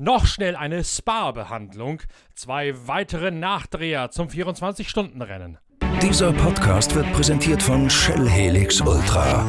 [0.00, 2.00] noch schnell eine Spa-Behandlung.
[2.34, 5.58] Zwei weitere Nachdreher zum 24-Stunden-Rennen.
[6.02, 9.46] Dieser Podcast wird präsentiert von Shell Helix Ultra.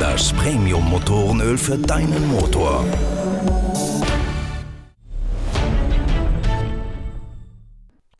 [0.00, 2.84] Das Premium-Motorenöl für deinen Motor.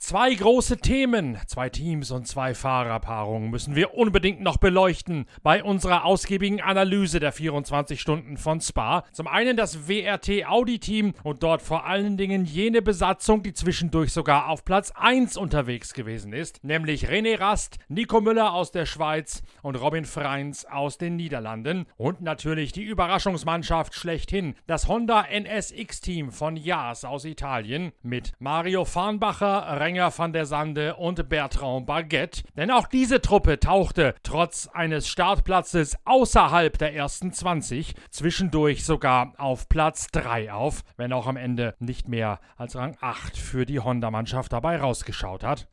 [0.09, 6.05] Zwei große Themen, zwei Teams und zwei Fahrerpaarungen müssen wir unbedingt noch beleuchten bei unserer
[6.05, 9.02] ausgiebigen Analyse der 24 Stunden von Spa.
[9.10, 14.12] Zum einen das WRT Audi Team und dort vor allen Dingen jene Besatzung, die zwischendurch
[14.12, 19.43] sogar auf Platz 1 unterwegs gewesen ist, nämlich René Rast, Nico Müller aus der Schweiz
[19.62, 26.30] und Robin Freins aus den Niederlanden und natürlich die Überraschungsmannschaft schlechthin, das Honda NSX Team
[26.30, 32.42] von Jaas aus Italien mit Mario Farnbacher, Renger Sänger van der Sande und Bertrand Baguette.
[32.54, 39.71] Denn auch diese Truppe tauchte trotz eines Startplatzes außerhalb der ersten 20 zwischendurch sogar auf
[39.71, 44.52] Platz 3 auf, wenn auch am Ende nicht mehr als Rang 8 für die Honda-Mannschaft
[44.52, 45.66] dabei rausgeschaut hat.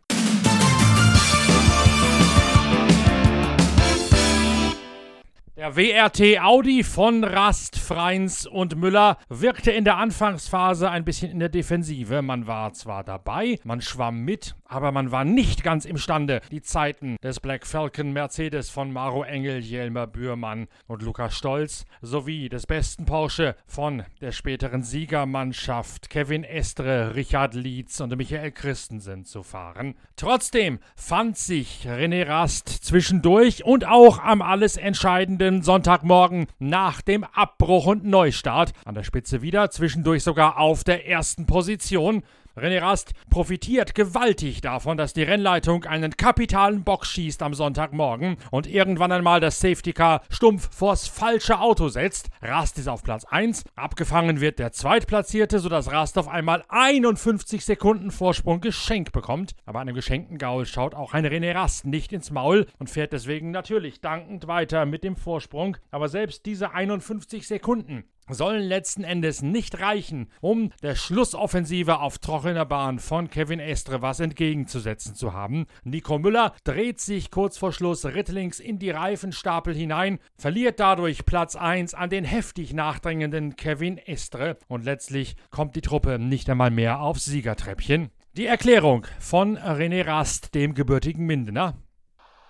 [5.55, 11.37] Der WRT Audi von Rast, Freins und Müller wirkte in der Anfangsphase ein bisschen in
[11.37, 12.23] der Defensive.
[12.23, 17.17] Man war zwar dabei, man schwamm mit, aber man war nicht ganz imstande, die Zeiten
[17.21, 23.05] des Black Falcon Mercedes von Maro Engel, Jelmer Bührmann und Lukas Stolz sowie des besten
[23.05, 29.93] Porsche von der späteren Siegermannschaft Kevin Estre, Richard Lietz und Michael Christensen zu fahren.
[30.15, 37.25] Trotzdem fand sich René Rast zwischendurch und auch am alles entscheidenden kommenden Sonntagmorgen nach dem
[37.25, 38.71] Abbruch und Neustart.
[38.85, 42.23] An der Spitze wieder, zwischendurch sogar auf der ersten Position.
[42.55, 48.67] René Rast profitiert gewaltig davon, dass die Rennleitung einen kapitalen Box schießt am Sonntagmorgen und
[48.67, 52.29] irgendwann einmal das Safety Car stumpf vors falsche Auto setzt.
[52.43, 58.11] Rast ist auf Platz 1, abgefangen wird der Zweitplatzierte, sodass Rast auf einmal 51 Sekunden
[58.11, 59.55] Vorsprung geschenkt bekommt.
[59.65, 63.49] Aber einem geschenkten Gaul schaut auch ein René Rast nicht ins Maul und fährt deswegen
[63.49, 65.77] natürlich dankend weiter mit dem Vorsprung.
[65.89, 72.65] Aber selbst diese 51 Sekunden sollen letzten Endes nicht reichen, um der Schlussoffensive auf trockener
[72.65, 75.67] Bahn von Kevin Estre was entgegenzusetzen zu haben.
[75.83, 81.55] Nico Müller dreht sich kurz vor Schluss rittlings in die Reifenstapel hinein, verliert dadurch Platz
[81.55, 87.01] 1 an den heftig nachdrängenden Kevin Estre und letztlich kommt die Truppe nicht einmal mehr
[87.01, 88.11] aufs Siegertreppchen.
[88.33, 91.77] Die Erklärung von René Rast, dem gebürtigen Mindener.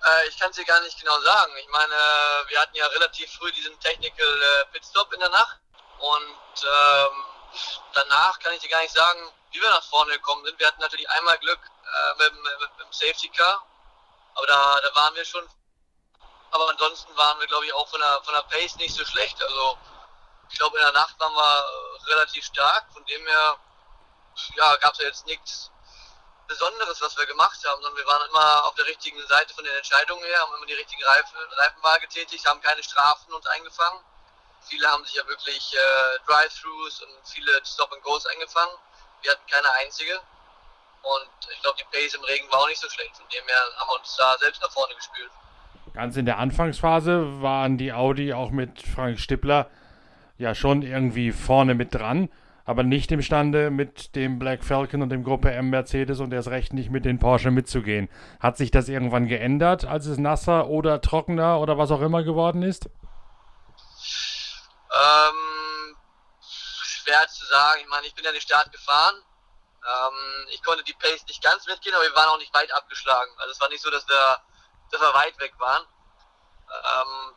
[0.04, 1.52] Äh, ich kann es dir gar nicht genau sagen.
[1.60, 1.94] Ich meine,
[2.48, 5.63] wir hatten ja relativ früh diesen Technical äh, Pitstop in der Nacht
[6.04, 7.26] und ähm,
[7.94, 10.60] danach kann ich dir gar nicht sagen, wie wir nach vorne gekommen sind.
[10.60, 13.66] Wir hatten natürlich einmal Glück äh, mit, mit, mit, dem Safety Car,
[14.36, 15.48] aber da, da waren wir schon.
[16.52, 19.42] Aber ansonsten waren wir, glaube ich, auch von der, von der Pace nicht so schlecht.
[19.42, 19.78] Also
[20.50, 21.66] ich glaube, in der Nacht waren wir
[22.08, 22.86] relativ stark.
[22.92, 23.58] Von dem her
[24.56, 25.72] ja, gab es ja jetzt nichts
[26.48, 29.76] Besonderes, was wir gemacht haben, sondern wir waren immer auf der richtigen Seite von den
[29.76, 34.04] Entscheidungen her, haben immer die richtige Reifen, Reifenwahl getätigt, haben keine Strafen uns eingefangen.
[34.70, 38.74] Viele haben sich ja wirklich äh, Drive-Thrus und viele Stop-and-Goes eingefangen.
[39.22, 40.14] Wir hatten keine einzige.
[41.04, 43.16] Und ich glaube, die Pace im Regen war auch nicht so schlecht.
[43.18, 45.32] Von dem her haben wir uns da selbst nach vorne gespielt.
[45.94, 49.70] Ganz in der Anfangsphase waren die Audi auch mit Frank Stippler
[50.38, 52.30] ja schon irgendwie vorne mit dran,
[52.66, 56.74] aber nicht imstande, mit dem Black Falcon und dem Gruppe M Mercedes und erst recht
[56.74, 58.10] nicht mit den Porsche mitzugehen.
[58.40, 62.64] Hat sich das irgendwann geändert, als es nasser oder trockener oder was auch immer geworden
[62.64, 62.90] ist?
[64.94, 65.98] Ähm,
[66.42, 67.82] schwer zu sagen.
[67.82, 69.24] Ich meine, ich bin ja den Start gefahren.
[69.86, 73.32] Ähm, ich konnte die Pace nicht ganz mitgehen, aber wir waren auch nicht weit abgeschlagen.
[73.40, 74.42] Also es war nicht so, dass wir,
[74.92, 75.86] dass wir weit weg waren.
[76.72, 77.36] Ähm,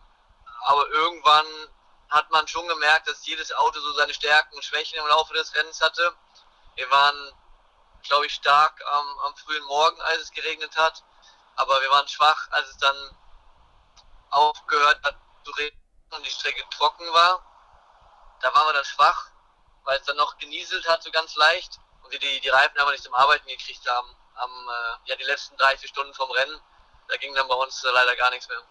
[0.66, 1.46] aber irgendwann
[2.10, 5.54] hat man schon gemerkt, dass jedes Auto so seine Stärken und Schwächen im Laufe des
[5.54, 6.14] Rennens hatte.
[6.76, 7.32] Wir waren,
[8.02, 11.02] glaube ich, stark am, am frühen Morgen, als es geregnet hat.
[11.56, 13.16] Aber wir waren schwach, als es dann
[14.30, 17.45] aufgehört hat zu regnen und die Strecke trocken war.
[18.42, 19.30] Da waren wir dann schwach,
[19.84, 21.78] weil es dann noch genieselt hat, so ganz leicht.
[22.02, 24.08] Und wir die, die Reifen aber nicht zum Arbeiten gekriegt haben.
[24.34, 26.60] Am, äh, ja, die letzten drei, vier Stunden vom Rennen,
[27.08, 28.62] da ging dann bei uns äh, leider gar nichts mehr.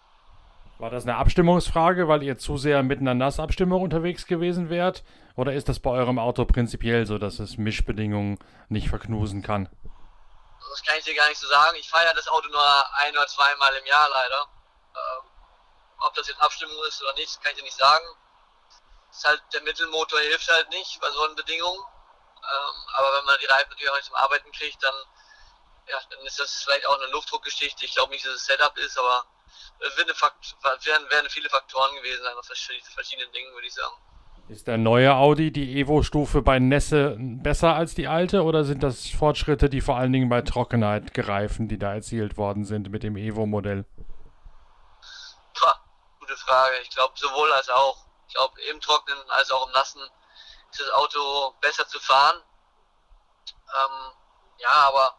[0.78, 5.04] War das eine Abstimmungsfrage, weil ihr zu sehr mit einer Nassabstimmung unterwegs gewesen wärt?
[5.34, 9.70] Oder ist das bei eurem Auto prinzipiell so, dass es Mischbedingungen nicht verknusen kann?
[10.70, 11.76] Das kann ich dir gar nicht so sagen.
[11.78, 14.46] Ich fahre ja das Auto nur ein oder zweimal im Jahr leider.
[14.94, 15.30] Ähm,
[16.00, 18.04] ob das jetzt Abstimmung ist oder nicht, kann ich dir nicht sagen.
[19.16, 21.80] Ist halt, der Mittelmotor hilft halt nicht bei solchen Bedingungen.
[21.80, 24.94] Ähm, aber wenn man die Reifen natürlich auch nicht zum Arbeiten kriegt, dann,
[25.88, 27.86] ja, dann ist das vielleicht auch eine Luftdruckgeschichte.
[27.86, 29.24] Ich glaube nicht, dass es Setup ist, aber
[29.80, 33.94] es wären, wären, viele Faktoren gewesen sein, aus verschiedenen Dingen, würde ich sagen.
[34.48, 39.08] Ist der neue Audi, die Evo-Stufe bei Nässe besser als die alte oder sind das
[39.08, 43.16] Fortschritte, die vor allen Dingen bei Trockenheit gereifen, die da erzielt worden sind mit dem
[43.16, 43.86] Evo-Modell?
[46.20, 46.74] Gute Frage.
[46.82, 48.05] Ich glaube sowohl als auch.
[48.26, 50.02] Ich glaube im Trocknen als auch im Nassen
[50.70, 52.42] ist das Auto besser zu fahren.
[53.74, 54.12] Ähm,
[54.58, 55.16] ja, aber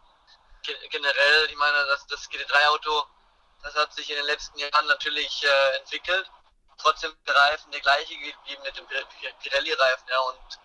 [0.89, 3.05] generell, ich meine, das, das GT3-Auto,
[3.63, 6.29] das hat sich in den letzten Jahren natürlich äh, entwickelt.
[6.77, 10.07] Trotzdem der Reifen der gleiche geblieben mit dem Pirelli-Reifen.
[10.09, 10.59] Ja, und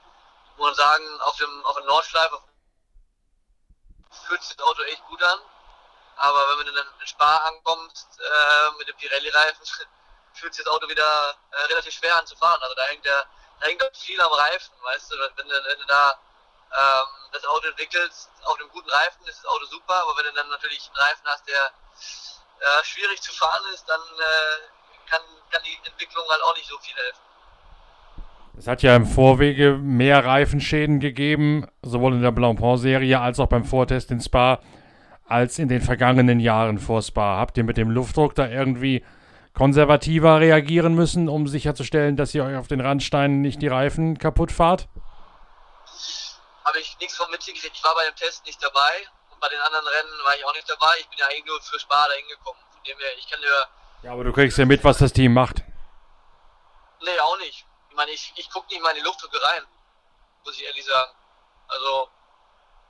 [0.57, 2.43] muss sagen, auf dem, auf dem Nordschleife
[4.27, 5.39] fühlt sich das Auto echt gut an.
[6.17, 9.67] Aber wenn du dann in Spa ankommst äh, mit dem Pirelli-Reifen,
[10.35, 12.61] fühlt sich das Auto wieder äh, relativ schwer an zu fahren.
[12.63, 13.25] Also da hängt der,
[13.61, 16.19] da hängt viel am Reifen, weißt du, wenn du, wenn du da
[16.73, 20.33] ähm, das Auto entwickelst, auf einem guten Reifen ist das Auto super, aber wenn du
[20.33, 21.71] dann natürlich einen Reifen hast, der
[22.61, 25.21] äh, schwierig zu fahren ist, dann äh, kann,
[25.51, 27.21] kann die Entwicklung halt auch nicht so viel helfen.
[28.57, 33.65] Es hat ja im Vorwege mehr Reifenschäden gegeben, sowohl in der Blancpain-Serie als auch beim
[33.65, 34.61] Vortest in Spa,
[35.27, 37.39] als in den vergangenen Jahren vor Spa.
[37.39, 39.05] Habt ihr mit dem Luftdruck da irgendwie
[39.63, 44.51] konservativer reagieren müssen, um sicherzustellen, dass ihr euch auf den Randsteinen nicht die Reifen kaputt
[44.51, 44.89] fahrt?
[46.65, 47.71] habe ich nichts von mitgekriegt.
[47.73, 50.55] Ich war bei dem Test nicht dabei und bei den anderen Rennen war ich auch
[50.55, 50.93] nicht dabei.
[50.99, 52.61] Ich bin ja eigentlich nur für Spa da hingekommen.
[52.73, 53.69] Von dem her, ich kann nur.
[54.03, 55.63] Ja, aber du kriegst ja mit, was das Team macht.
[57.05, 57.65] Nee, auch nicht.
[57.89, 59.63] Ich meine, ich, ich gucke nicht mal in die Luftdrücke rein,
[60.45, 61.13] muss ich ehrlich sagen.
[61.69, 62.09] Also,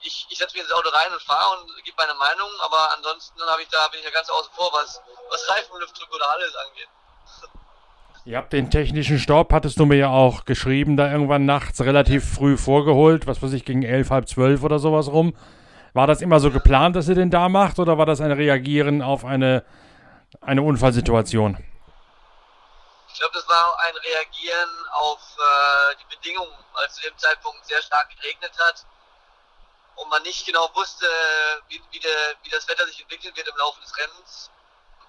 [0.03, 3.41] ich, ich setze mich ins Auto rein und fahre und gebe meine Meinung, aber ansonsten
[3.43, 5.01] habe ich da, bin ich ja ganz außen vor, was,
[5.31, 6.89] was Reifenluftdrücke oder alles angeht.
[8.25, 12.35] Ihr habt den technischen Stopp, hattest du mir ja auch geschrieben, da irgendwann nachts relativ
[12.35, 15.37] früh vorgeholt, was weiß ich, gegen elf, halb zwölf oder sowas rum.
[15.93, 19.03] War das immer so geplant, dass ihr den da macht, oder war das ein Reagieren
[19.03, 19.65] auf eine,
[20.41, 21.59] eine Unfallsituation?
[23.13, 27.67] Ich glaube, das war ein Reagieren auf äh, die Bedingungen, weil es zu dem Zeitpunkt
[27.67, 28.87] sehr stark geregnet hat
[29.97, 31.07] und man nicht genau wusste,
[31.69, 34.51] wie, wie, der, wie das Wetter sich entwickeln wird im Laufe des Rennens.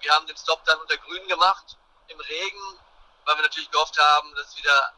[0.00, 1.76] Wir haben den Stop dann unter Grün gemacht,
[2.08, 2.80] im Regen,
[3.24, 4.92] weil wir natürlich gehofft haben, dass es wieder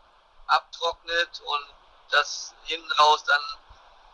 [0.49, 1.67] abtrocknet und
[2.11, 3.43] dass hinten raus dann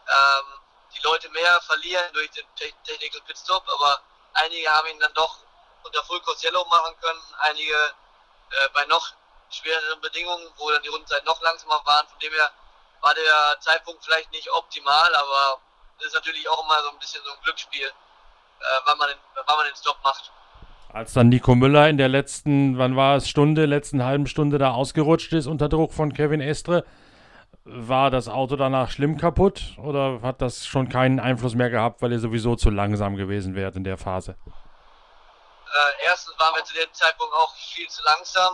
[0.08, 0.60] ähm,
[0.94, 4.02] die Leute mehr verlieren durch den Technical Pitstop, aber
[4.34, 5.38] einige haben ihn dann doch
[5.82, 7.74] unter Full Course Yellow machen können, einige
[8.50, 9.12] äh, bei noch
[9.50, 12.08] schwereren Bedingungen, wo dann die Rundenzeit noch langsamer waren.
[12.08, 12.52] Von dem her
[13.02, 15.60] war der Zeitpunkt vielleicht nicht optimal, aber
[15.99, 19.19] es ist natürlich auch immer so ein bisschen so ein Glücksspiel, äh, wann, man den,
[19.34, 20.32] wann man den Stop macht.
[20.93, 24.72] Als dann Nico Müller in der letzten, wann war es, Stunde, letzten halben Stunde da
[24.72, 26.84] ausgerutscht ist unter Druck von Kevin Estre,
[27.64, 32.12] war das Auto danach schlimm kaputt oder hat das schon keinen Einfluss mehr gehabt, weil
[32.12, 34.37] ihr sowieso zu langsam gewesen wärt in der Phase?
[35.72, 38.52] Äh, erstens waren wir zu dem Zeitpunkt auch viel zu langsam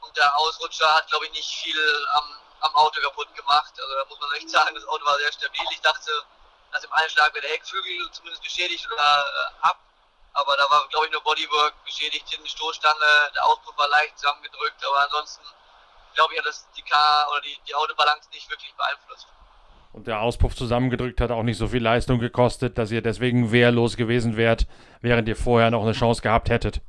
[0.00, 1.76] und der Ausrutscher hat, glaube ich, nicht viel
[2.14, 2.24] am,
[2.60, 3.72] am Auto kaputt gemacht.
[3.78, 5.66] Also da muss man echt sagen, das Auto war sehr stabil.
[5.70, 6.10] Ich dachte,
[6.72, 9.78] dass im Einschlag wäre der Heckflügel zumindest beschädigt oder äh, ab
[10.38, 14.18] aber da war, glaube ich, nur Bodywork beschädigt, hinten die Stoßstange, der Auspuff war leicht
[14.18, 15.42] zusammengedrückt, aber ansonsten
[16.16, 19.28] glaube ich, hat das die Car oder die, die Autobalance nicht wirklich beeinflusst.
[19.92, 23.96] Und der Auspuff zusammengedrückt hat auch nicht so viel Leistung gekostet, dass ihr deswegen wehrlos
[23.96, 24.66] gewesen wärt,
[25.00, 26.80] während ihr vorher noch eine Chance gehabt hättet.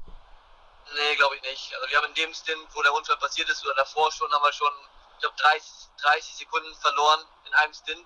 [0.93, 1.73] Nee, glaube ich nicht.
[1.75, 4.43] Also wir haben in dem Stint, wo der Unfall passiert ist, oder davor schon, haben
[4.43, 4.71] wir schon,
[5.17, 8.05] ich glaube, 30, 30 Sekunden verloren in einem Stint,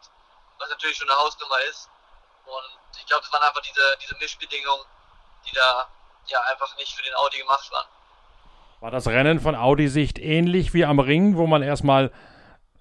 [0.59, 1.89] was natürlich schon eine Hausnummer ist.
[2.45, 4.85] Und ich glaube, das waren einfach diese, diese Mischbedingungen,
[5.45, 5.87] die da
[6.27, 7.87] ja einfach nicht für den Audi gemacht waren.
[8.79, 12.11] War das Rennen von Audi-Sicht ähnlich wie am Ring, wo man erstmal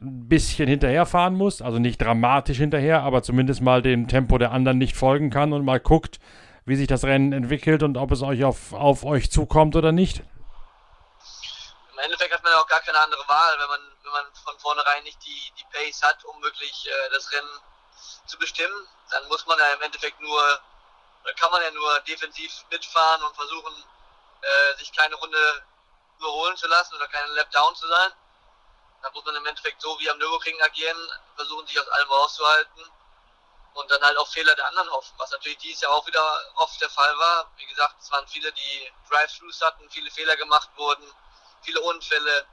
[0.01, 4.79] ein bisschen hinterherfahren muss, also nicht dramatisch hinterher, aber zumindest mal dem Tempo der anderen
[4.79, 6.21] nicht folgen kann und mal guckt,
[6.65, 10.23] wie sich das Rennen entwickelt und ob es euch auf, auf euch zukommt oder nicht?
[12.01, 14.59] Im Endeffekt hat man ja auch gar keine andere Wahl, wenn man, wenn man von
[14.59, 17.61] vornherein nicht die, die Pace hat, um wirklich äh, das Rennen
[18.27, 18.89] zu bestimmen.
[19.11, 20.61] Dann muss man ja im Endeffekt nur
[21.25, 23.85] da kann man ja nur defensiv mitfahren und versuchen,
[24.41, 25.63] äh, sich keine Runde
[26.19, 28.13] überholen zu lassen oder keine Lap down zu sein.
[29.03, 30.99] Da muss man im Endeffekt so wie am Nürburgring agieren,
[31.37, 32.91] versuchen sich aus allem rauszuhalten
[33.75, 36.81] und dann halt auf Fehler der anderen hoffen, was natürlich dieses Jahr auch wieder oft
[36.81, 37.51] der Fall war.
[37.57, 41.05] Wie gesagt, es waren viele, die Drive-Thrus hatten, viele Fehler gemacht wurden,
[41.63, 42.47] viele Unfälle.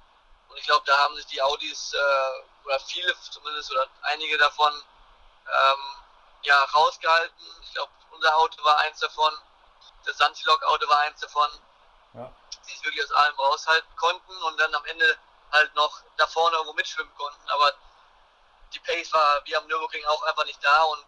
[0.50, 4.74] Und ich glaube, da haben sich die Audis, äh, oder viele zumindest, oder einige davon,
[4.74, 5.96] ähm,
[6.44, 7.46] ja, rausgehalten.
[7.62, 9.34] Ich glaube, unser Auto war eins davon,
[10.06, 11.50] das Santilog-Auto war eins davon,
[12.14, 12.34] ja.
[12.68, 15.18] die es wirklich aus allem raushalten konnten und dann am Ende
[15.52, 17.50] halt noch da vorne irgendwo mitschwimmen konnten.
[17.50, 17.74] Aber
[18.74, 21.06] die Pace war wie am Nürburgring auch einfach nicht da und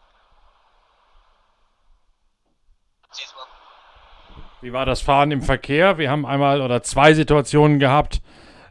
[3.18, 3.48] diesmal.
[4.62, 5.98] Wie war das Fahren im Verkehr?
[5.98, 8.22] Wir haben einmal oder zwei Situationen gehabt,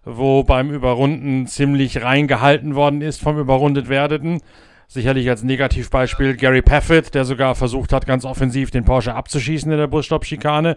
[0.04, 4.42] wo beim Überrunden ziemlich reingehalten worden ist vom überrundet werdenden.
[4.87, 9.78] Sicherlich als Negativbeispiel Gary Paffett, der sogar versucht hat, ganz offensiv den Porsche abzuschießen in
[9.78, 10.76] der Busstopp-Schikane.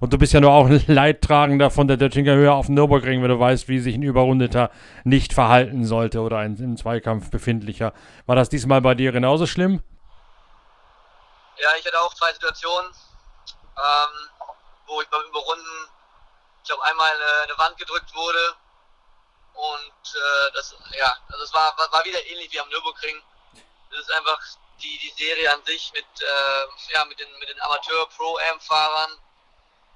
[0.00, 3.22] Und du bist ja nur auch ein Leidtragender von der Döttinger Höhe auf dem Nürburgring,
[3.22, 4.70] wenn du weißt, wie sich ein Überrundeter
[5.04, 7.92] nicht verhalten sollte oder ein im Zweikampf befindlicher.
[8.24, 9.82] War das diesmal bei dir genauso schlimm?
[11.62, 12.90] Ja, ich hatte auch zwei Situationen,
[13.76, 14.35] ähm,
[14.86, 15.88] wo ich beim Überrunden,
[16.62, 18.56] ich glaube, einmal eine, eine Wand gedrückt wurde
[19.54, 23.22] und äh, das, ja, also es war, war wieder ähnlich wie am Nürburgring.
[23.90, 24.38] Das ist einfach
[24.82, 29.18] die, die Serie an sich mit, äh, ja, mit den, mit den Amateur-Pro-Am-Fahrern,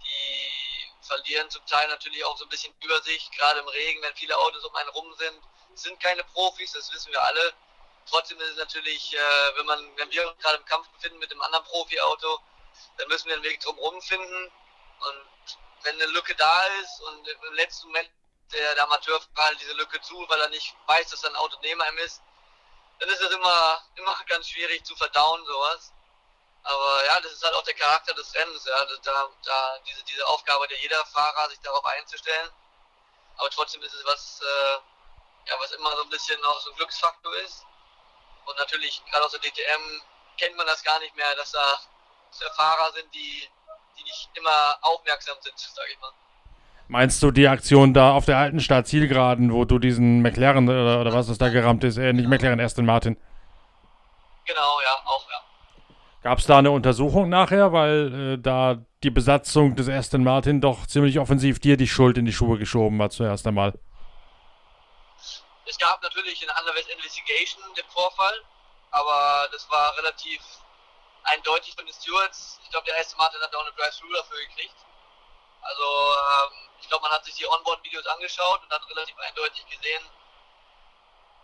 [0.02, 4.36] die verlieren zum Teil natürlich auch so ein bisschen Übersicht, gerade im Regen, wenn viele
[4.38, 5.42] Autos um einen rum sind.
[5.74, 7.52] Es sind keine Profis, das wissen wir alle.
[8.08, 11.30] Trotzdem ist es natürlich, äh, wenn man, wenn wir uns gerade im Kampf befinden mit
[11.30, 12.38] einem anderen Profi-Auto,
[12.96, 14.50] dann müssen wir einen Weg drumherum finden.
[15.00, 18.10] Und wenn eine Lücke da ist und im letzten Moment
[18.52, 21.80] der, der Amateurfahrer diese Lücke zu, weil er nicht weiß, dass er ein Auto neben
[21.80, 22.22] ihm ist,
[22.98, 25.92] dann ist es immer, immer ganz schwierig zu verdauen, sowas.
[26.62, 28.84] Aber ja, das ist halt auch der Charakter des Rennens, ja.
[28.84, 32.50] Da, da diese, diese Aufgabe der jeder Fahrer, sich darauf einzustellen.
[33.38, 36.76] Aber trotzdem ist es was, äh, ja, was immer so ein bisschen auch so ein
[36.76, 37.64] Glücksfaktor ist.
[38.44, 40.02] Und natürlich, gerade aus der DTM,
[40.36, 41.80] kennt man das gar nicht mehr, dass da,
[42.30, 43.48] dass da Fahrer sind, die,
[44.00, 46.12] die nicht immer aufmerksam sind, sage ich mal.
[46.88, 51.00] Meinst du die Aktion da auf der alten Stadt Zielgeraden, wo du diesen McLaren oder,
[51.00, 53.16] oder was das da gerammt ist, äh, nicht McLaren, Aston Martin?
[54.44, 55.40] Genau, ja, auch, ja.
[56.22, 60.86] Gab es da eine Untersuchung nachher, weil äh, da die Besatzung des Aston Martin doch
[60.86, 63.78] ziemlich offensiv dir die Schuld in die Schuhe geschoben hat zuerst einmal?
[65.66, 68.34] Es gab natürlich in Underwest Investigation den Vorfall,
[68.90, 70.40] aber das war relativ
[71.30, 72.60] eindeutig von den Stewards.
[72.62, 74.76] Ich glaube, der Aston Martin hat auch eine Drive-Thru dafür gekriegt.
[75.62, 80.10] Also ähm, ich glaube, man hat sich die Onboard-Videos angeschaut und hat relativ eindeutig gesehen,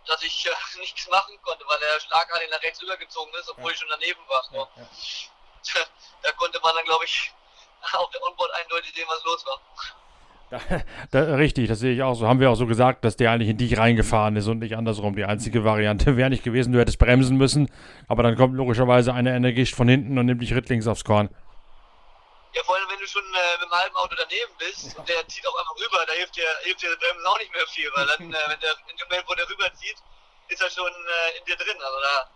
[0.05, 3.71] dass ich äh, nichts machen konnte, weil der schlagartig nach rechts rübergezogen ist, obwohl ja.
[3.71, 4.45] ich schon daneben war.
[4.51, 4.87] Ja, ja.
[6.23, 7.33] Da konnte man dann, glaube ich,
[7.93, 9.59] auf der Onboard eindeutig sehen, was los war.
[10.49, 10.61] Da,
[11.11, 12.27] da, richtig, das sehe ich auch so.
[12.27, 15.15] Haben wir auch so gesagt, dass der eigentlich in dich reingefahren ist und nicht andersrum.
[15.15, 17.69] Die einzige Variante wäre nicht gewesen, du hättest bremsen müssen,
[18.07, 21.29] aber dann kommt logischerweise eine Energist von hinten und nimmt dich rittlings aufs Korn.
[22.53, 24.99] Ja, vor allem, wenn du schon äh, mit dem halben Auto daneben bist ja.
[24.99, 27.67] und der zieht auch einfach rüber, da hilft dir, hilft dir Bremsen auch nicht mehr
[27.67, 29.97] viel, weil dann, äh, wenn der in dem Moment, wo der rüberzieht,
[30.47, 31.75] ist er schon äh, in dir drin.
[31.75, 32.29] Also da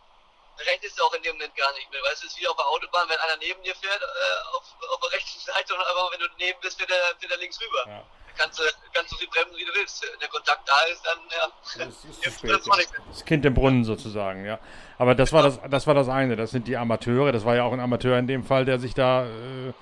[0.65, 2.01] rechnest du auch in dem Moment gar nicht mehr.
[2.03, 4.63] Weißt du, es ist wie auf der Autobahn, wenn einer neben dir fährt, äh, auf,
[4.93, 7.59] auf der rechten Seite und einfach, wenn du neben bist, fährt er, fährt er links
[7.61, 7.83] rüber.
[7.87, 8.03] Ja.
[8.37, 8.63] Kannst du,
[8.93, 10.01] kannst du so viel bremsen, wie du willst.
[10.01, 11.47] Wenn der Kontakt da ist, dann, ja.
[11.85, 12.51] Das ist zu spät.
[12.51, 12.65] Das,
[13.09, 14.59] das Kind im Brunnen sozusagen, ja.
[14.97, 16.35] Aber das war das, das war das eine.
[16.35, 17.31] Das sind die Amateure.
[17.31, 19.73] Das war ja auch ein Amateur in dem Fall, der sich da äh,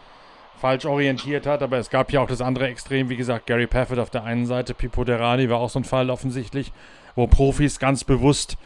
[0.59, 3.97] falsch orientiert hat, aber es gab ja auch das andere Extrem, wie gesagt, Gary Paffett
[3.97, 6.71] auf der einen Seite, Pipo Derani war auch so ein Fall offensichtlich,
[7.15, 8.57] wo Profis ganz bewusst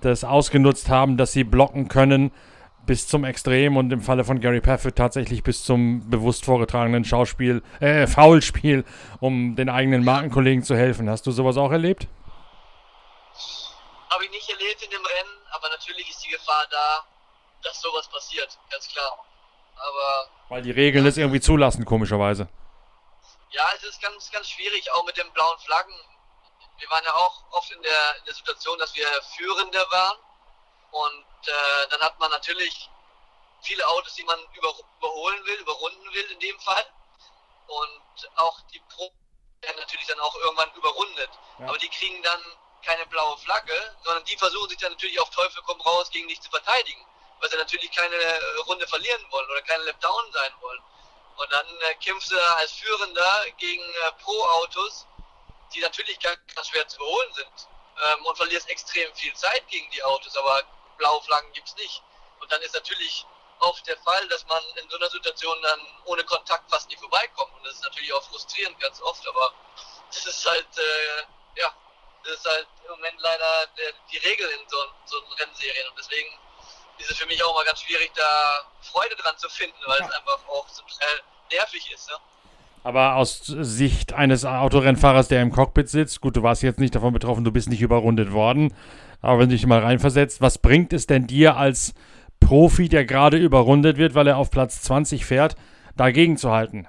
[0.00, 2.32] das ausgenutzt haben, dass sie blocken können
[2.86, 7.62] bis zum Extrem und im Falle von Gary Paffett tatsächlich bis zum bewusst vorgetragenen Schauspiel,
[7.80, 8.84] äh, Foulspiel,
[9.20, 11.10] um den eigenen Markenkollegen zu helfen.
[11.10, 12.06] Hast du sowas auch erlebt?
[14.10, 17.04] Habe ich nicht erlebt in dem Rennen, aber natürlich ist die Gefahr da,
[17.64, 19.18] dass sowas passiert, ganz klar.
[19.74, 20.30] Aber.
[20.48, 22.48] Weil die Regeln ja, das irgendwie zulassen, komischerweise.
[23.50, 25.94] Ja, es ist ganz, ganz schwierig, auch mit den blauen Flaggen.
[26.78, 29.06] Wir waren ja auch oft in der, in der Situation, dass wir
[29.36, 30.18] Führende waren.
[30.90, 32.90] Und äh, dann hat man natürlich
[33.62, 36.86] viele Autos, die man über, überholen will, überrunden will in dem Fall.
[37.66, 39.12] Und auch die Pro
[39.60, 41.30] werden natürlich dann auch irgendwann überrundet.
[41.58, 41.68] Ja.
[41.68, 42.40] Aber die kriegen dann
[42.84, 46.40] keine blaue Flagge, sondern die versuchen sich dann natürlich auf Teufel komm raus gegen dich
[46.40, 47.04] zu verteidigen
[47.40, 50.82] weil sie natürlich keine äh, Runde verlieren wollen oder keine Lap Down sein wollen.
[51.36, 55.06] Und dann äh, kämpfst du als Führender gegen äh, Pro-Autos,
[55.76, 57.68] die natürlich ganz, ganz, schwer zu überholen sind.
[58.02, 60.62] Ähm, und verlierst extrem viel Zeit gegen die Autos, aber
[60.98, 62.02] blaue Flaggen gibt es nicht.
[62.40, 63.24] Und dann ist natürlich
[63.60, 67.54] oft der Fall, dass man in so einer Situation dann ohne Kontakt fast nicht vorbeikommt.
[67.54, 69.54] Und das ist natürlich auch frustrierend ganz oft, aber
[70.08, 71.74] das ist halt, äh, ja,
[72.24, 75.88] das ist halt im Moment leider der, die Regel in so, so Rennserien.
[75.88, 76.38] Und deswegen
[76.98, 80.06] ist es für mich auch mal ganz schwierig, da Freude dran zu finden, weil ja.
[80.06, 82.08] es einfach auch zum Teil nervig ist.
[82.10, 82.20] Ne?
[82.86, 87.12] Aber aus Sicht eines Autorennfahrers, der im Cockpit sitzt, gut, du warst jetzt nicht davon
[87.12, 88.72] betroffen, du bist nicht überrundet worden,
[89.20, 91.94] aber wenn du dich mal reinversetzt, was bringt es denn dir als
[92.38, 95.56] Profi, der gerade überrundet wird, weil er auf Platz 20 fährt,
[95.96, 96.86] dagegen zu halten?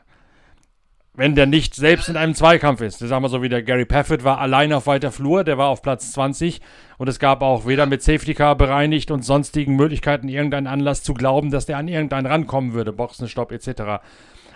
[1.18, 3.00] wenn der nicht selbst in einem Zweikampf ist.
[3.00, 5.82] Sagen wir so wie der Gary Paffett war allein auf weiter Flur, der war auf
[5.82, 6.62] Platz 20
[7.00, 11.16] und es gab auch weder mit Safety Car bereinigt und sonstigen Möglichkeiten irgendeinen Anlass zu
[11.16, 14.04] glauben, dass der an irgendeinen rankommen würde, Boxenstopp etc.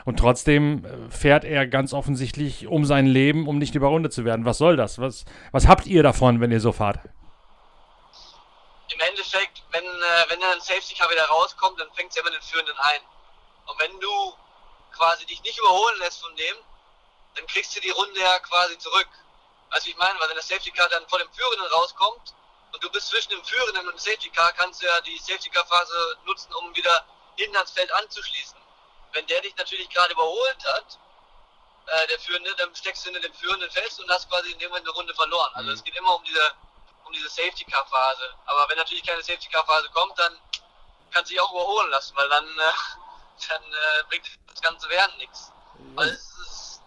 [0.05, 4.45] Und trotzdem äh, fährt er ganz offensichtlich um sein Leben, um nicht überrundet zu werden.
[4.45, 4.99] Was soll das?
[4.99, 6.99] Was, was habt ihr davon, wenn ihr so fahrt?
[8.93, 12.31] Im Endeffekt, wenn, äh, wenn dann ein Safety Car wieder rauskommt, dann fängt es immer
[12.31, 13.01] den Führenden ein.
[13.67, 14.33] Und wenn du
[14.91, 16.55] quasi dich nicht überholen lässt von dem,
[17.35, 19.07] dann kriegst du die Runde ja quasi zurück.
[19.71, 20.19] Weißt du, ich meine?
[20.19, 22.33] Weil wenn das Safety Car dann vor dem Führenden rauskommt
[22.73, 25.49] und du bist zwischen dem Führenden und dem Safety Car, kannst du ja die Safety
[25.49, 27.05] Car Phase nutzen, um wieder
[27.37, 28.57] hinten ans Feld anzuschließen.
[29.13, 30.99] Wenn der dich natürlich gerade überholt hat,
[31.87, 34.69] äh, der Führende, dann steckst du hinter dem Führenden fest und hast quasi in dem
[34.69, 35.51] Moment eine Runde verloren.
[35.53, 35.75] Also mhm.
[35.75, 36.41] es geht immer um diese,
[37.05, 38.23] um diese Safety Car Phase.
[38.45, 40.33] Aber wenn natürlich keine Safety Car Phase kommt, dann
[41.11, 45.17] kannst du dich auch überholen lassen, weil dann, äh, dann äh, bringt das ganze Werden
[45.17, 45.51] nichts.
[45.95, 46.81] Also es ist,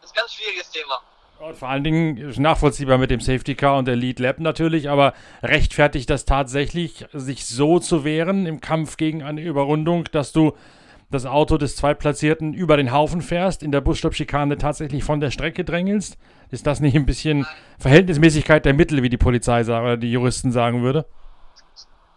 [0.00, 1.00] das ist ein ganz schwieriges Thema.
[1.38, 5.14] Und vor allen Dingen nachvollziehbar mit dem Safety Car und der Lead Lap natürlich, aber
[5.42, 10.54] rechtfertigt das tatsächlich, sich so zu wehren im Kampf gegen eine Überrundung, dass du
[11.10, 15.64] das Auto des Zweitplatzierten über den Haufen fährst, in der Busstoppschikane tatsächlich von der Strecke
[15.64, 16.16] drängelst?
[16.50, 17.46] Ist das nicht ein bisschen
[17.78, 21.06] Verhältnismäßigkeit der Mittel, wie die Polizei oder die Juristen sagen würde?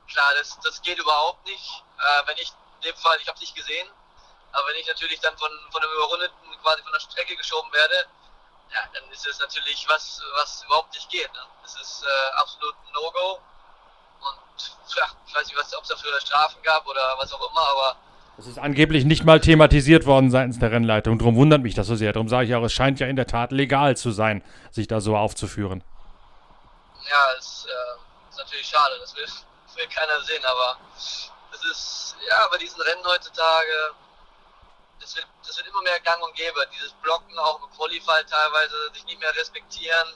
[0.08, 1.84] Klar, das, das geht überhaupt nicht.
[1.98, 3.88] Äh, wenn ich in dem Fall, ich habe es nicht gesehen,
[4.52, 8.06] aber wenn ich natürlich dann von, von einem Überrundeten quasi von der Strecke geschoben werde,
[8.74, 11.32] ja, dann ist es natürlich was, was überhaupt nicht geht.
[11.34, 11.40] Ne?
[11.64, 13.40] Das ist äh, absolut ein No-Go.
[14.22, 17.98] Und ja, ich weiß nicht, ob es dafür Strafen gab oder was auch immer, aber
[18.38, 21.20] das ist angeblich nicht mal thematisiert worden seitens der Rennleitung.
[21.20, 22.14] Darum wundert mich das so sehr.
[22.14, 25.02] Darum sage ich auch, es scheint ja in der Tat legal zu sein, sich da
[25.02, 25.84] so aufzuführen.
[27.10, 28.96] Ja, es äh, ist natürlich schade.
[29.00, 29.24] Das will,
[29.76, 33.94] will keiner sehen, aber es ist, ja, bei diesen Rennen heutzutage,
[35.00, 36.60] das wird, das wird immer mehr gang und gäbe.
[36.74, 40.08] Dieses Blocken auch im Qualify teilweise, sich nicht mehr respektieren,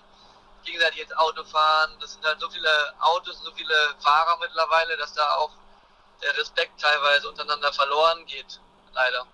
[0.63, 1.91] gegenseitig ins Auto fahren.
[1.99, 5.51] Das sind halt so viele Autos, so viele Fahrer mittlerweile, dass da auch
[6.21, 8.59] der Respekt teilweise untereinander verloren geht,
[8.93, 9.25] leider.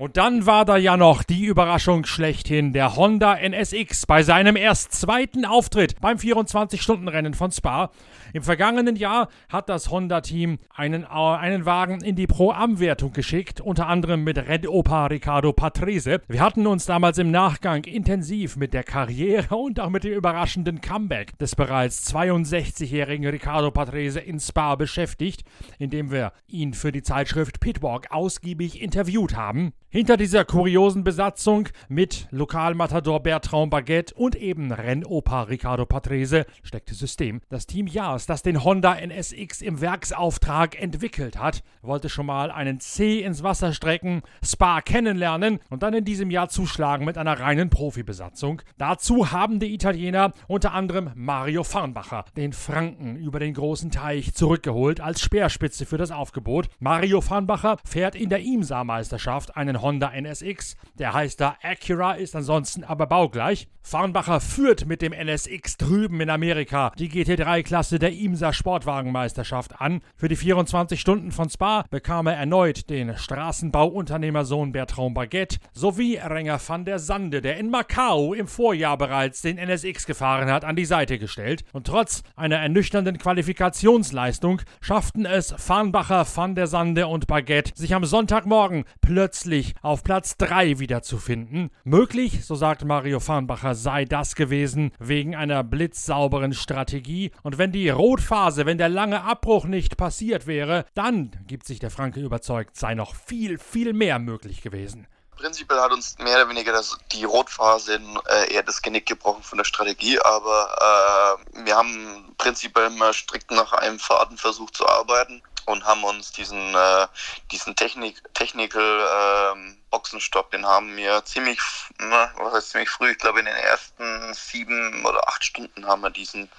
[0.00, 4.92] Und dann war da ja noch die Überraschung schlechthin, der Honda NSX bei seinem erst
[4.92, 7.90] zweiten Auftritt beim 24-Stunden-Rennen von Spa.
[8.32, 14.24] Im vergangenen Jahr hat das Honda-Team einen, einen Wagen in die Pro-Am-Wertung geschickt, unter anderem
[14.24, 16.20] mit Red Opa Ricardo Patrese.
[16.28, 20.80] Wir hatten uns damals im Nachgang intensiv mit der Karriere und auch mit dem überraschenden
[20.80, 25.44] Comeback des bereits 62-jährigen Ricardo Patrese in Spa beschäftigt,
[25.78, 29.72] indem wir ihn für die Zeitschrift Pitwalk ausgiebig interviewt haben.
[29.92, 37.40] Hinter dieser kuriosen Besatzung mit Lokalmatador Bertrand Baguette und eben Rennopa Ricardo Patrese steckte System.
[37.48, 42.78] Das Team Jars, das den Honda NSX im Werksauftrag entwickelt hat, wollte schon mal einen
[42.78, 47.68] C ins Wasser strecken, Spa kennenlernen und dann in diesem Jahr zuschlagen mit einer reinen
[47.68, 48.62] Profibesatzung.
[48.78, 55.00] Dazu haben die Italiener unter anderem Mario Farnbacher, den Franken über den großen Teich, zurückgeholt
[55.00, 56.68] als Speerspitze für das Aufgebot.
[56.78, 60.76] Mario Farnbacher fährt in der IMSA-Meisterschaft einen Honda NSX.
[60.98, 63.68] Der heißt da Acura, ist ansonsten aber baugleich.
[63.82, 70.02] Farnbacher führt mit dem NSX drüben in Amerika die GT3-Klasse der IMSA Sportwagenmeisterschaft an.
[70.16, 76.60] Für die 24 Stunden von Spa bekam er erneut den Straßenbauunternehmersohn Bertrand Baguette sowie Renger
[76.64, 80.84] van der Sande, der in Macau im Vorjahr bereits den NSX gefahren hat, an die
[80.84, 81.64] Seite gestellt.
[81.72, 88.04] Und trotz einer ernüchternden Qualifikationsleistung schafften es Farnbacher, van der Sande und Baguette, sich am
[88.04, 91.70] Sonntagmorgen plötzlich auf Platz 3 wiederzufinden.
[91.84, 97.30] Möglich, so sagt Mario Farnbacher, sei das gewesen wegen einer blitzsauberen Strategie.
[97.42, 101.90] Und wenn die Rotphase, wenn der lange Abbruch nicht passiert wäre, dann, gibt sich der
[101.90, 105.06] Franke überzeugt, sei noch viel, viel mehr möglich gewesen.
[105.40, 109.56] Prinzipiell hat uns mehr oder weniger das, die Rotphase äh, eher das Genick gebrochen von
[109.56, 115.42] der Strategie, aber äh, wir haben prinzipiell immer strikt nach einem Faden versucht zu arbeiten
[115.66, 117.06] und haben uns diesen, äh,
[117.50, 121.60] diesen Technik, Technical ähm, Boxenstopp, den haben wir ziemlich,
[121.98, 126.02] na, was heißt ziemlich früh, ich glaube in den ersten sieben oder acht Stunden haben
[126.02, 126.50] wir diesen,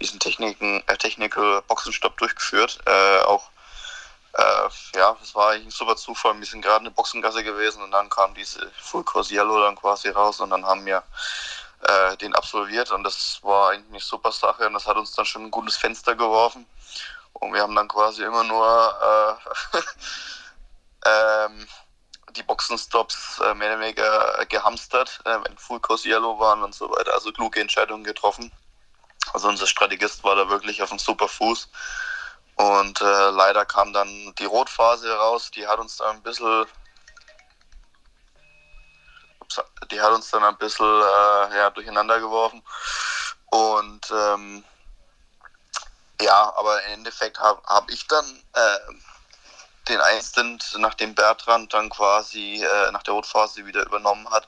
[0.00, 2.78] diesen Techniken, äh, Technical Boxenstopp durchgeführt.
[2.86, 3.50] Äh, auch
[4.34, 6.38] äh, ja, es war eigentlich ein super Zufall.
[6.38, 9.76] Wir sind gerade in der Boxengasse gewesen und dann kam diese Full Course Yellow dann
[9.76, 11.02] quasi raus und dann haben wir
[11.82, 15.26] äh, den absolviert und das war eigentlich eine super Sache und das hat uns dann
[15.26, 16.66] schon ein gutes Fenster geworfen.
[17.42, 19.38] Und wir haben dann quasi immer nur
[19.74, 19.78] äh,
[21.06, 21.66] ähm,
[22.36, 26.88] die Boxenstops äh, mehr oder weniger gehamstert, äh, wenn Full Course Yellow waren und so
[26.88, 27.12] weiter.
[27.12, 28.52] Also kluge Entscheidungen getroffen.
[29.32, 31.68] Also unser Strategist war da wirklich auf einem super Fuß.
[32.54, 36.64] Und äh, leider kam dann die Rotphase raus, die hat uns dann ein bisschen
[39.90, 42.62] die hat uns dann ein bisschen äh, ja, durcheinander geworfen.
[43.46, 44.64] Und ähm,
[46.20, 48.78] ja, aber im Endeffekt habe hab ich dann äh,
[49.88, 54.46] den Einstand, nachdem Bertrand dann quasi äh, nach der Rotphase wieder übernommen hat,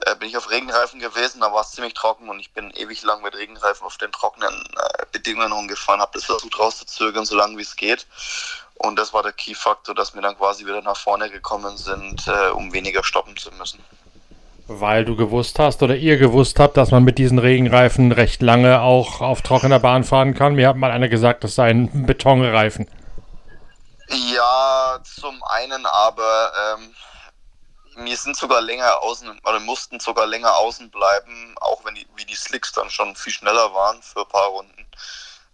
[0.00, 3.02] äh, bin ich auf Regenreifen gewesen, da war es ziemlich trocken und ich bin ewig
[3.02, 7.56] lang mit Regenreifen auf den trockenen äh, Bedingungen gefahren, habe das versucht rauszuzögern, so lange
[7.56, 8.06] wie es geht.
[8.74, 12.50] Und das war der Key-Faktor, dass wir dann quasi wieder nach vorne gekommen sind, äh,
[12.50, 13.82] um weniger stoppen zu müssen.
[14.68, 18.80] Weil du gewusst hast oder ihr gewusst habt, dass man mit diesen Regenreifen recht lange
[18.80, 20.56] auch auf trockener Bahn fahren kann.
[20.56, 22.88] Mir hat mal einer gesagt, das seien Betonreifen.
[24.08, 26.94] Ja, zum einen, aber ähm,
[28.04, 32.24] wir sind sogar länger außen oder mussten sogar länger außen bleiben, auch wenn die, wie
[32.24, 34.86] die Slicks dann schon viel schneller waren für ein paar Runden,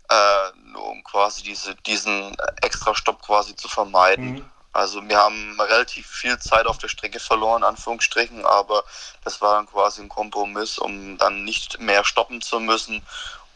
[0.08, 4.34] äh, nur um quasi diese, diesen extra Stopp quasi zu vermeiden.
[4.34, 4.51] Mhm.
[4.72, 8.84] Also wir haben relativ viel Zeit auf der Strecke verloren, Anführungsstrichen, aber
[9.22, 13.02] das war dann quasi ein Kompromiss, um dann nicht mehr stoppen zu müssen,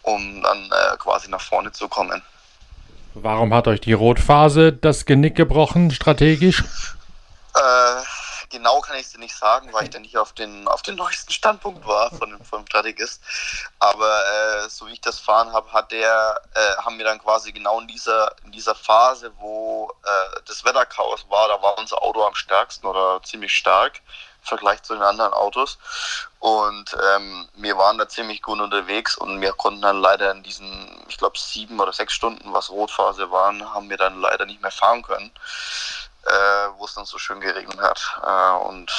[0.03, 2.23] um dann äh, quasi nach vorne zu kommen.
[3.15, 6.65] Warum hat euch die Rotphase das Genick gebrochen, strategisch?
[7.55, 8.03] Äh,
[8.51, 10.97] genau kann ich es dir nicht sagen, weil ich da nicht auf den, auf den
[10.97, 13.23] neuesten Standpunkt war von, vom Strategist.
[13.79, 17.53] Aber äh, so wie ich das fahren habe, hat der, äh, haben wir dann quasi
[17.53, 22.25] genau in dieser, in dieser Phase, wo äh, das Wetterchaos war, da war unser Auto
[22.25, 24.01] am stärksten oder ziemlich stark
[24.43, 25.79] im Vergleich zu den anderen Autos.
[26.39, 31.05] Und ähm, wir waren da ziemlich gut unterwegs und wir konnten dann leider in diesen,
[31.09, 34.71] ich glaube, sieben oder sechs Stunden, was Rotphase waren, haben wir dann leider nicht mehr
[34.71, 35.33] fahren können
[36.27, 38.01] äh, wo es dann so schön geregnet hat.
[38.23, 38.93] Äh, und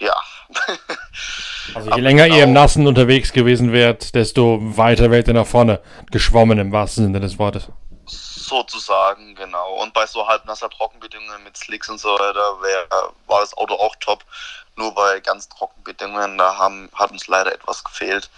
[0.00, 0.14] ja.
[1.74, 5.80] also je länger ihr im Nassen unterwegs gewesen wärt, desto weiter wärt ihr nach vorne
[6.10, 7.68] geschwommen im wahrsten Sinne des Wortes.
[8.06, 9.74] Sozusagen, genau.
[9.82, 12.86] Und bei so halbnasser Trockenbedingungen mit Slicks und so weiter wär,
[13.26, 14.24] war das Auto auch top.
[14.76, 18.30] Nur bei ganz trockenen Bedingungen, da haben, hat uns leider etwas gefehlt.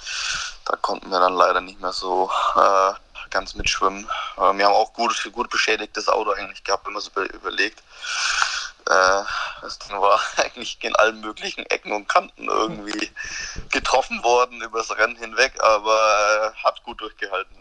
[0.64, 2.92] Da konnten wir dann leider nicht mehr so äh,
[3.30, 4.08] ganz mitschwimmen.
[4.36, 7.82] Äh, wir haben auch gut, gut beschädigtes Auto eigentlich gehabt, wenn man so überlegt.
[8.88, 9.22] Äh,
[9.60, 13.10] das Ding war eigentlich in allen möglichen Ecken und Kanten irgendwie
[13.70, 17.56] getroffen worden übers Rennen hinweg, aber äh, hat gut durchgehalten.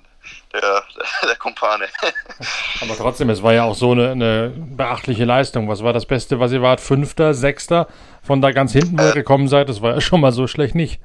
[0.52, 0.84] Der, der,
[1.28, 1.88] der Kumpane.
[2.82, 5.70] Aber trotzdem, es war ja auch so eine, eine, beachtliche Leistung.
[5.70, 6.82] Was war das Beste, was ihr wart?
[6.82, 7.88] Fünfter, Sechster?
[8.24, 10.48] Von da ganz hinten, wo ihr äh, gekommen seid, das war ja schon mal so
[10.48, 11.00] schlecht nicht.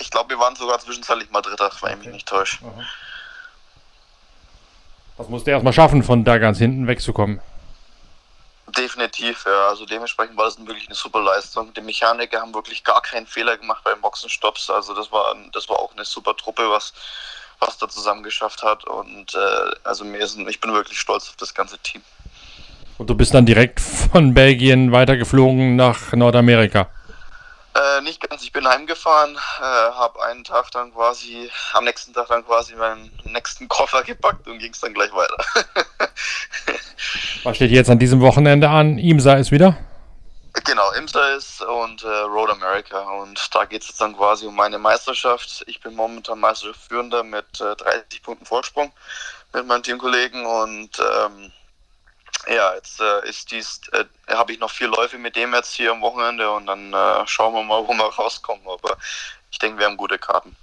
[0.00, 2.64] Ich glaube, wir waren sogar zwischenzeitlich mal Dritter, wenn ich mich nicht täusche.
[2.64, 2.86] Mhm.
[5.18, 7.40] Das musst du erstmal schaffen, von da ganz hinten wegzukommen.
[8.76, 9.68] Definitiv, ja.
[9.68, 11.74] Also dementsprechend war das wirklich eine super Leistung.
[11.74, 14.70] Die Mechaniker haben wirklich gar keinen Fehler gemacht beim Boxenstopps.
[14.70, 16.92] Also das war, das war auch eine super Truppe, was,
[17.58, 18.84] was da zusammen geschafft hat.
[18.84, 22.02] Und äh, also mir ist, ich bin wirklich stolz auf das ganze Team.
[22.98, 26.88] Und du bist dann direkt von Belgien weitergeflogen nach Nordamerika?
[27.78, 32.26] Äh, nicht ganz, ich bin heimgefahren, äh, habe einen Tag dann quasi, am nächsten Tag
[32.28, 35.36] dann quasi meinen nächsten Koffer gepackt und ging es dann gleich weiter.
[37.44, 38.98] Was steht jetzt an diesem Wochenende an?
[38.98, 39.76] IMSA ist wieder?
[40.64, 44.56] Genau, IMSA ist und äh, Road America und da geht es jetzt dann quasi um
[44.56, 45.62] meine Meisterschaft.
[45.68, 48.92] Ich bin momentan Meisterschaftsführender mit 30 äh, Punkten Vorsprung
[49.52, 51.52] mit meinen Teamkollegen und ähm,
[52.48, 55.92] ja, jetzt äh, ist dies, äh, habe ich noch vier Läufe mit dem jetzt hier
[55.92, 58.62] am Wochenende und dann äh, schauen wir mal, wo wir rauskommen.
[58.66, 58.96] Aber
[59.50, 60.56] ich denke, wir haben gute Karten.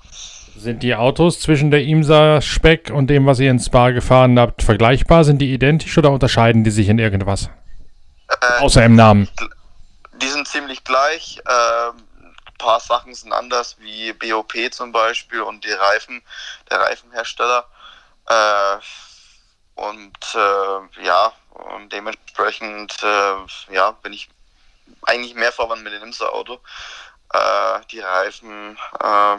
[0.57, 4.63] Sind die Autos zwischen der IMSA Speck und dem, was ihr in Spa gefahren habt,
[4.63, 5.23] vergleichbar?
[5.23, 7.49] Sind die identisch oder unterscheiden die sich in irgendwas?
[8.29, 9.27] Äh, Außer im Namen.
[10.21, 11.41] Die sind ziemlich gleich.
[11.47, 12.03] Ähm,
[12.45, 16.21] ein paar Sachen sind anders, wie BOP zum Beispiel und die Reifen,
[16.71, 17.65] der Reifenhersteller.
[18.27, 18.77] Äh,
[19.75, 24.29] und äh, ja, und dementsprechend äh, ja, bin ich
[25.03, 26.59] eigentlich mehr verwandt mit dem Imsa-Auto.
[27.33, 29.37] Äh, die Reifen, äh,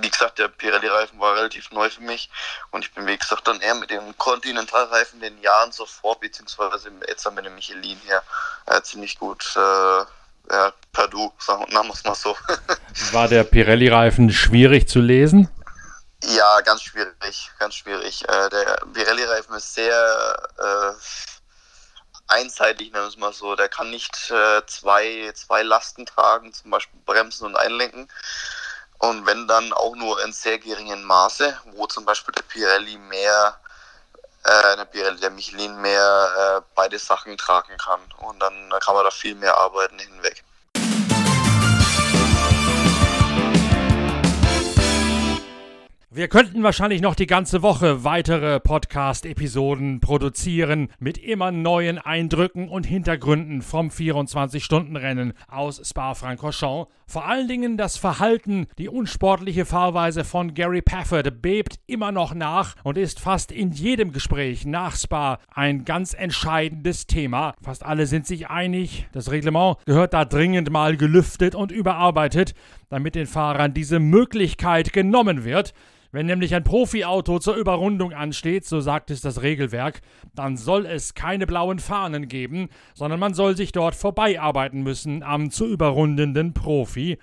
[0.00, 2.28] wie gesagt, der Pirelli-Reifen war relativ neu für mich
[2.70, 7.30] und ich bin, wie gesagt, dann eher mit dem Continental-Reifen den Jahren zuvor, beziehungsweise jetzt
[7.32, 8.22] mit dem Michelin hier,
[8.82, 10.04] ziemlich gut äh,
[10.50, 12.36] ja, per Du, sagen wir es mal so.
[13.12, 15.48] War der Pirelli-Reifen schwierig zu lesen?
[16.24, 18.26] Ja, ganz schwierig, ganz schwierig.
[18.28, 20.92] Äh, der Pirelli-Reifen ist sehr äh,
[22.28, 23.56] einseitig, nennen wir es mal so.
[23.56, 28.08] Der kann nicht äh, zwei, zwei Lasten tragen, zum Beispiel bremsen und einlenken.
[28.98, 33.60] Und wenn dann auch nur in sehr geringen Maße, wo zum Beispiel der Pirelli mehr,
[34.44, 38.00] äh, der Pirelli, der Michelin mehr äh, beide Sachen tragen kann.
[38.18, 40.44] Und dann kann man da viel mehr arbeiten hinweg.
[46.16, 52.86] Wir könnten wahrscheinlich noch die ganze Woche weitere Podcast-Episoden produzieren mit immer neuen Eindrücken und
[52.86, 56.90] Hintergründen vom 24-Stunden-Rennen aus Spa-Francorchamps.
[57.06, 62.76] Vor allen Dingen das Verhalten, die unsportliche Fahrweise von Gary Pafford bebt immer noch nach
[62.82, 67.54] und ist fast in jedem Gespräch nach Spa ein ganz entscheidendes Thema.
[67.62, 72.54] Fast alle sind sich einig, das Reglement gehört da dringend mal gelüftet und überarbeitet,
[72.88, 75.74] damit den Fahrern diese Möglichkeit genommen wird.
[76.12, 80.00] Wenn nämlich ein Profiauto zur Überrundung ansteht, so sagt es das Regelwerk,
[80.34, 85.50] dann soll es keine blauen Fahnen geben, sondern man soll sich dort vorbeiarbeiten müssen am
[85.50, 87.18] zu überrundenden Profi.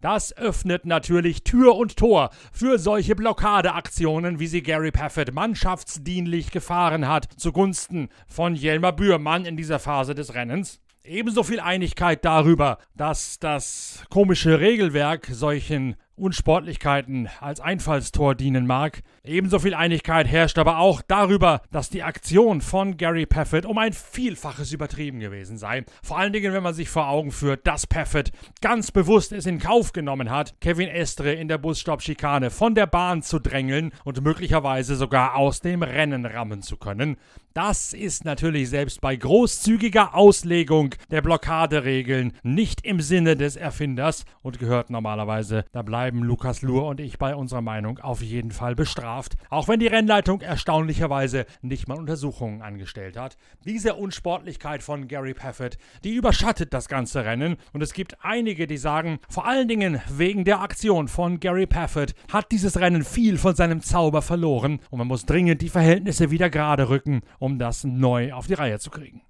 [0.00, 7.08] Das öffnet natürlich Tür und Tor für solche Blockadeaktionen, wie sie Gary Paffett mannschaftsdienlich gefahren
[7.08, 10.80] hat, zugunsten von Jelmer Bührmann in dieser Phase des Rennens.
[11.08, 19.02] Ebenso viel Einigkeit darüber, dass das komische Regelwerk solchen Unsportlichkeiten als Einfallstor dienen mag.
[19.24, 23.92] Ebenso viel Einigkeit herrscht aber auch darüber, dass die Aktion von Gary Paffett um ein
[23.92, 25.84] Vielfaches übertrieben gewesen sei.
[26.02, 29.58] Vor allen Dingen, wenn man sich vor Augen führt, dass Paffett ganz bewusst es in
[29.58, 34.96] Kauf genommen hat, Kevin Estre in der Busstopp-Schikane von der Bahn zu drängeln und möglicherweise
[34.96, 37.16] sogar aus dem Rennen rammen zu können.
[37.54, 44.60] Das ist natürlich selbst bei großzügiger Auslegung der Blockaderegeln nicht im Sinne des Erfinders und
[44.60, 49.36] gehört normalerweise, da bleiben Lukas Luhr und ich bei unserer Meinung auf jeden Fall bestraft,
[49.50, 53.36] auch wenn die Rennleitung erstaunlicherweise nicht mal Untersuchungen angestellt hat.
[53.64, 58.78] Diese Unsportlichkeit von Gary Paffett, die überschattet das ganze Rennen und es gibt einige, die
[58.78, 63.54] sagen, vor allen Dingen wegen der Aktion von Gary Paffett hat dieses Rennen viel von
[63.56, 67.82] seinem Zauber verloren und man muss dringend die Verhältnisse wieder gerade rücken, um um das
[67.82, 69.22] neu auf die Reihe zu kriegen.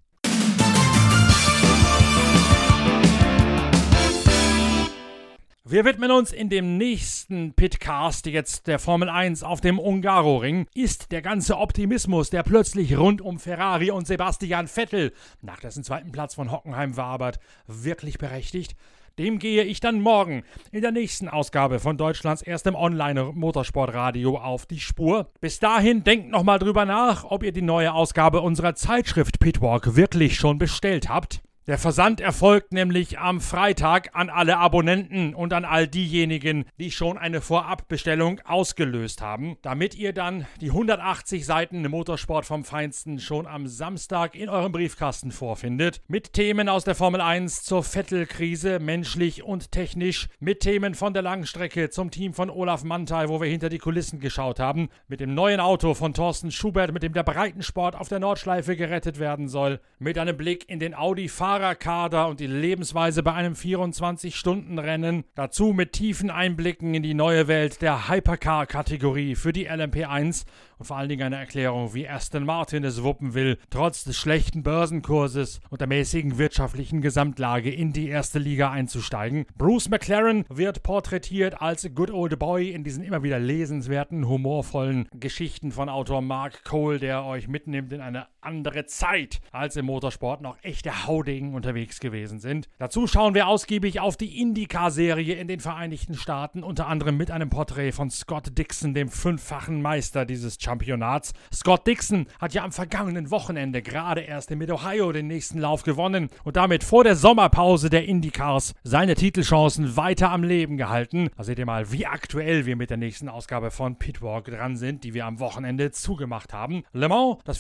[5.71, 10.67] Wir widmen uns in dem nächsten Pitcast jetzt der Formel 1 auf dem Ungaroring.
[10.73, 16.11] Ist der ganze Optimismus, der plötzlich rund um Ferrari und Sebastian Vettel nach dessen zweiten
[16.11, 18.77] Platz von Hockenheim wabert, wirklich berechtigt?
[19.19, 24.81] Dem gehe ich dann morgen in der nächsten Ausgabe von Deutschlands erstem Online-Motorsportradio auf die
[24.81, 25.29] Spur.
[25.43, 30.37] Bis dahin denkt nochmal drüber nach, ob ihr die neue Ausgabe unserer Zeitschrift Pitwalk wirklich
[30.37, 31.43] schon bestellt habt.
[31.69, 37.19] Der Versand erfolgt nämlich am Freitag an alle Abonnenten und an all diejenigen, die schon
[37.19, 43.67] eine Vorabbestellung ausgelöst haben, damit ihr dann die 180 Seiten Motorsport vom Feinsten schon am
[43.67, 46.01] Samstag in eurem Briefkasten vorfindet.
[46.09, 51.21] Mit Themen aus der Formel 1 zur Vettel-Krise, menschlich und technisch, mit Themen von der
[51.21, 55.35] Langstrecke zum Team von Olaf Mantai, wo wir hinter die Kulissen geschaut haben, mit dem
[55.35, 59.81] neuen Auto von Thorsten Schubert, mit dem der Breitensport auf der Nordschleife gerettet werden soll,
[59.99, 65.25] mit einem Blick in den Audi-Fahrer Fahrerkader und die Lebensweise bei einem 24-Stunden-Rennen.
[65.35, 70.45] Dazu mit tiefen Einblicken in die neue Welt der Hypercar-Kategorie für die LMP1
[70.79, 74.63] und vor allen Dingen eine Erklärung, wie Aston Martin es wuppen will, trotz des schlechten
[74.63, 79.47] Börsenkurses und der mäßigen wirtschaftlichen Gesamtlage in die erste Liga einzusteigen.
[79.57, 85.73] Bruce McLaren wird porträtiert als Good Old Boy in diesen immer wieder lesenswerten, humorvollen Geschichten
[85.73, 90.57] von Autor Mark Cole, der euch mitnimmt in eine andere Zeit, als im Motorsport noch
[90.63, 92.67] echte Haudegen unterwegs gewesen sind.
[92.79, 97.51] Dazu schauen wir ausgiebig auf die IndyCar-Serie in den Vereinigten Staaten, unter anderem mit einem
[97.51, 101.35] Porträt von Scott Dixon, dem fünffachen Meister dieses Championats.
[101.53, 106.31] Scott Dixon hat ja am vergangenen Wochenende gerade erst in Mid-Ohio den nächsten Lauf gewonnen
[106.43, 111.29] und damit vor der Sommerpause der IndyCars seine Titelchancen weiter am Leben gehalten.
[111.37, 115.05] Da seht ihr mal, wie aktuell wir mit der nächsten Ausgabe von Pitwalk dran sind,
[115.05, 116.85] die wir am Wochenende zugemacht haben.
[116.95, 117.59] Le Mans, das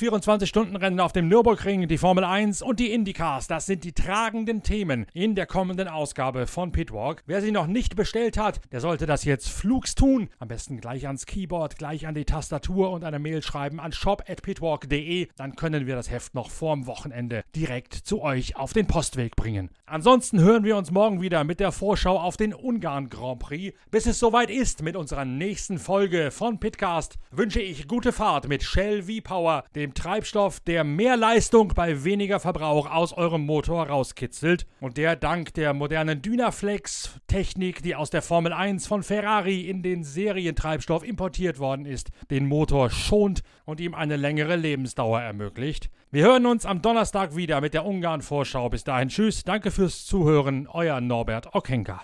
[0.79, 5.07] 24-Stunden-Rennen auf dem Nürburgring, die Formel 1 und die IndyCars, das sind die tragenden Themen
[5.12, 7.23] in der kommenden Ausgabe von Pitwalk.
[7.27, 10.29] Wer sie noch nicht bestellt hat, der sollte das jetzt flugs tun.
[10.38, 15.29] Am besten gleich ans Keyboard, gleich an die Tastatur und eine Mail schreiben an shop.pitwalk.de.
[15.37, 19.71] Dann können wir das Heft noch vorm Wochenende direkt zu euch auf den Postweg bringen.
[19.87, 23.77] Ansonsten hören wir uns morgen wieder mit der Vorschau auf den Ungarn Grand Prix.
[23.91, 28.62] Bis es soweit ist mit unserer nächsten Folge von Pitcast, wünsche ich gute Fahrt mit
[28.62, 34.97] Shell V-Power, dem Treibstoff, der mehr Leistung bei weniger Verbrauch aus eurem Motor rauskitzelt und
[34.97, 41.05] der dank der modernen Dynaflex-Technik, die aus der Formel 1 von Ferrari in den Serientreibstoff
[41.05, 45.90] importiert worden ist, den Motor schont und ihm eine längere Lebensdauer ermöglicht.
[46.11, 48.71] Wir hören uns am Donnerstag wieder mit der Ungarn-Vorschau.
[48.71, 52.03] Bis dahin, tschüss, danke fürs Zuhören, euer Norbert Okenka.